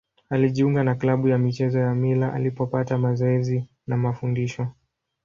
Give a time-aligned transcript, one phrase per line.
[0.29, 4.67] Alijiunga na klabu ya michezo ya Mila alipopata mazoezi na mafundisho.